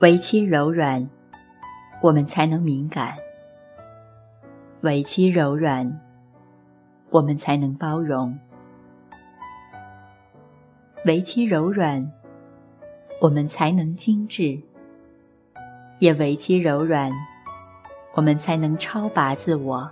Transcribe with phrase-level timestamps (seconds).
[0.00, 1.06] 为其柔软，
[2.00, 3.12] 我们才能敏感；
[4.80, 6.00] 为其柔软，
[7.10, 8.32] 我们才能包容；
[11.04, 12.10] 为其柔软，
[13.20, 14.58] 我们才能精致；
[15.98, 17.12] 也为其柔软，
[18.14, 19.90] 我们才能超拔自我。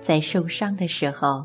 [0.00, 1.44] 在受伤的时候，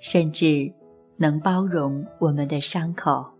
[0.00, 0.72] 甚至
[1.16, 3.37] 能包容我们的伤口。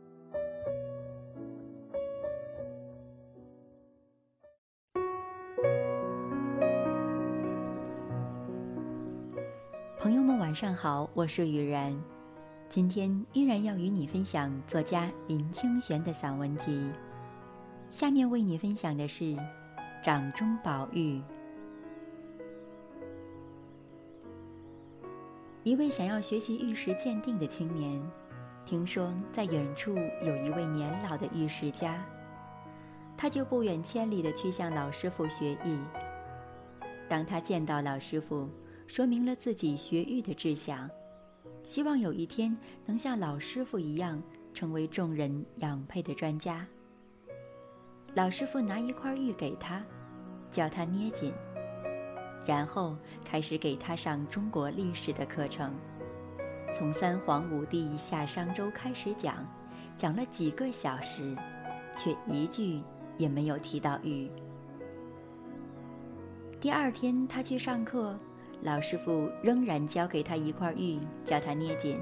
[10.18, 11.96] 友们，晚上好，我是雨然。
[12.68, 16.90] 今天依然要与你分享作家林清玄的散文集。
[17.88, 19.24] 下面为你分享的是
[20.02, 21.18] 《掌中宝玉》。
[25.62, 28.02] 一位想要学习玉石鉴定的青年，
[28.66, 32.04] 听说在远处有一位年老的玉石家，
[33.16, 35.78] 他就不远千里的去向老师傅学艺。
[37.08, 38.48] 当他见到老师傅，
[38.88, 40.90] 说明了自己学玉的志向，
[41.62, 44.20] 希望有一天能像老师傅一样
[44.54, 46.66] 成为众人仰佩的专家。
[48.14, 49.84] 老师傅拿一块玉给他，
[50.50, 51.34] 叫他捏紧，
[52.46, 55.74] 然后开始给他上中国历史的课程，
[56.74, 59.46] 从三皇五帝下商周开始讲，
[59.98, 61.36] 讲了几个小时，
[61.94, 62.80] 却一句
[63.18, 64.30] 也没有提到玉。
[66.58, 68.18] 第二天他去上课。
[68.62, 71.96] 老师傅仍然教给他一块玉，叫他捏紧，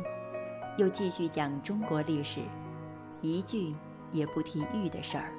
[0.78, 2.40] 又继续讲中国历史，
[3.20, 3.74] 一句
[4.10, 5.30] 也不提玉的事儿。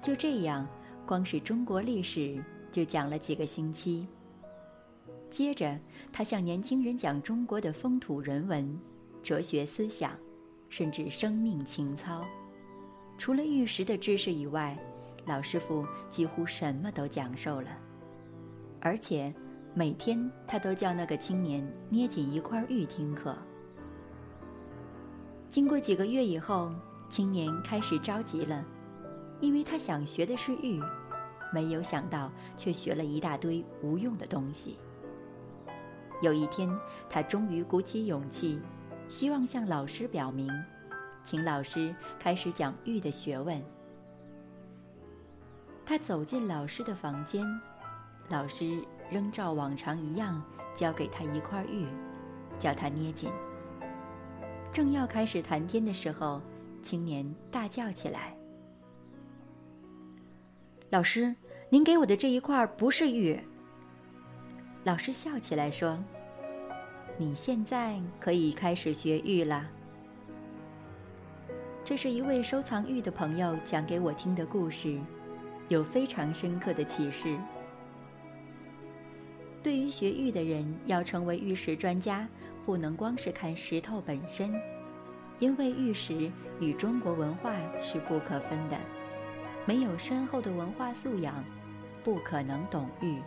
[0.00, 0.66] 就这样，
[1.04, 4.08] 光是中国历史就讲了几个星期。
[5.28, 5.78] 接着，
[6.10, 8.80] 他向年轻人讲中国的风土人文、
[9.22, 10.12] 哲学思想，
[10.70, 12.24] 甚至生命情操。
[13.18, 14.74] 除了玉石的知识以外，
[15.26, 17.68] 老师傅几乎什么都讲授了，
[18.80, 19.34] 而且。
[19.78, 23.36] 每天，他都叫那个青年捏紧一块玉听课。
[25.50, 26.72] 经过几个月以后，
[27.10, 28.64] 青年开始着急了，
[29.38, 30.80] 因为他想学的是玉，
[31.52, 34.78] 没有想到却学了一大堆无用的东西。
[36.22, 36.74] 有一天，
[37.10, 38.58] 他终于鼓起勇气，
[39.10, 40.50] 希望向老师表明，
[41.22, 43.62] 请老师开始讲玉的学问。
[45.84, 47.44] 他走进老师的房间，
[48.30, 48.82] 老师。
[49.10, 50.42] 仍照往常一样，
[50.74, 51.86] 交给他一块玉，
[52.58, 53.30] 叫他捏紧。
[54.72, 56.40] 正要开始谈天的时候，
[56.82, 58.36] 青年大叫起来
[60.90, 61.34] ：“老师，
[61.68, 63.38] 您给我的这一块不是玉。”
[64.84, 65.98] 老师笑起来说
[67.16, 69.66] ：“你现在可以开始学玉了。”
[71.84, 75.00] 这是一位收藏玉的朋友讲给我听的故事，
[75.68, 77.38] 有非常深刻的启示。
[79.66, 82.28] 对于学玉的人，要成为玉石专家，
[82.64, 84.54] 不能光是看石头本身，
[85.40, 88.78] 因为玉石与中国文化是不可分的。
[89.66, 91.44] 没有深厚的文化素养，
[92.04, 93.18] 不可能懂玉。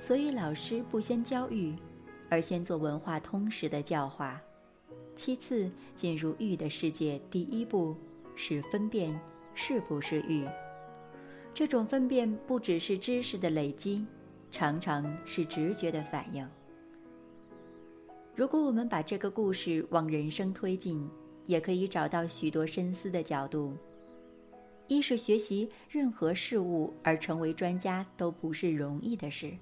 [0.00, 1.74] 所以老师不先教玉，
[2.30, 4.40] 而先做文化通识的教化。
[5.14, 7.94] 其次，进入玉的世界，第一步
[8.34, 9.14] 是分辨
[9.52, 10.48] 是不是玉。
[11.52, 14.06] 这种分辨不只是知识的累积。
[14.54, 16.48] 常常是直觉的反应。
[18.36, 21.10] 如果我们把这个故事往人生推进，
[21.44, 23.76] 也可以找到许多深思的角度。
[24.86, 29.52] 一是学习任何事物而成为专家都不是容易的事，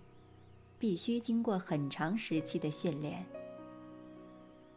[0.78, 3.24] 必须经过很长时期的训练。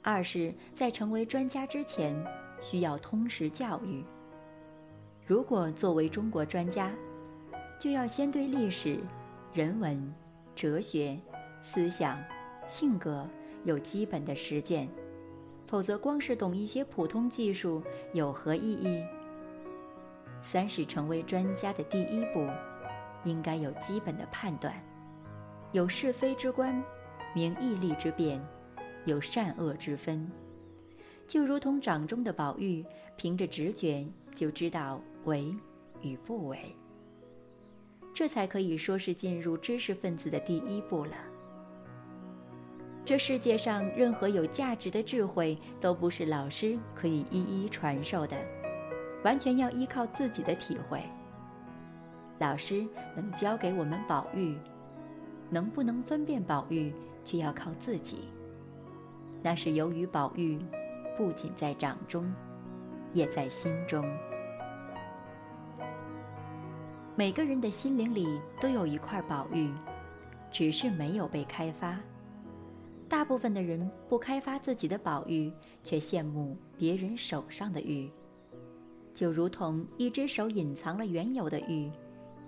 [0.01, 2.15] 二是，在成为专家之前，
[2.61, 4.01] 需要通识教育。
[5.25, 6.95] 如果作为中国专家，
[7.77, 8.97] 就要先对历史。
[9.55, 10.13] 人文、
[10.53, 11.17] 哲学、
[11.61, 12.21] 思想、
[12.67, 13.25] 性格
[13.63, 14.85] 有基本的实践，
[15.65, 17.81] 否则光是懂一些普通技术
[18.11, 19.01] 有何意义？
[20.41, 22.45] 三是成为专家的第一步，
[23.23, 24.75] 应该有基本的判断，
[25.71, 26.83] 有是非之观，
[27.33, 28.45] 明义利之辨，
[29.05, 30.29] 有善恶之分。
[31.25, 32.85] 就如同掌中的宝玉，
[33.15, 34.05] 凭着直觉
[34.35, 35.55] 就知道为
[36.01, 36.75] 与不为。
[38.15, 41.11] 这才可以说是进入知识分子的第一步了。
[43.03, 48.37] 这世界上任何有价值的智慧，都不是老师可以一一传授的，
[49.25, 51.03] 完全要依靠自己的体会。
[52.39, 54.57] 老师能教给我们宝玉，
[55.49, 56.93] 能不能分辨宝玉，
[57.25, 58.29] 却要靠自己。
[59.43, 60.57] 那是由于宝玉
[61.17, 62.33] 不仅在掌中，
[63.13, 64.09] 也在心中。
[67.17, 69.71] 每个人的心灵里都有一块宝玉，
[70.51, 71.97] 只是没有被开发。
[73.07, 75.49] 大部分的人不开发自己的宝玉，
[75.81, 78.11] 却羡慕别人手上的玉，
[79.13, 81.89] 就如同一只手隐藏了原有的玉，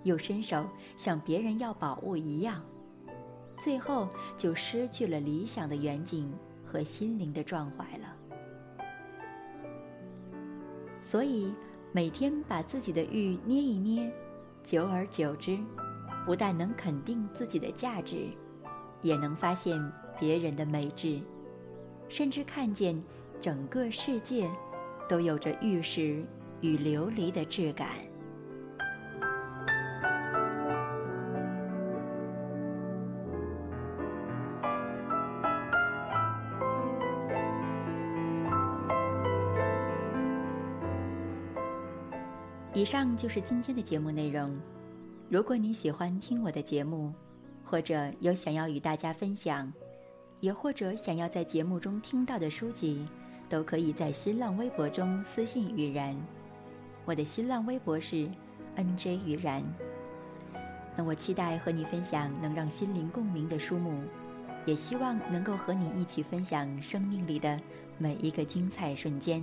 [0.02, 0.68] 又伸手
[0.98, 2.62] 向别人要宝物一样，
[3.58, 4.06] 最后
[4.36, 6.30] 就失去了理想的远景
[6.62, 8.84] 和心灵的壮怀了。
[11.00, 11.54] 所以，
[11.90, 14.12] 每天把自己的玉捏一捏，
[14.64, 15.58] 久而久之，
[16.26, 18.28] 不但能肯定自己的价值，
[19.00, 19.80] 也能发现。
[20.20, 21.20] 别人的美质，
[22.08, 23.00] 甚至看见
[23.40, 24.50] 整个世界
[25.08, 26.24] 都有着玉石
[26.60, 27.90] 与琉璃的质感。
[42.78, 44.56] 以上就是今天的节目内容。
[45.28, 47.12] 如果你喜欢听我的节目，
[47.64, 49.72] 或者有想要与大家分享。
[50.38, 53.04] 也或者想要在节目中听到的书籍，
[53.48, 56.16] 都可以在新浪微博中私信雨然。
[57.04, 58.30] 我的新浪微博是
[58.76, 59.60] N J 雨然。
[60.96, 64.00] 那我期待和你分享能让心灵共鸣的书目，
[64.64, 67.60] 也希望能够和你一起分享生命里的
[67.98, 69.42] 每一个精彩瞬间。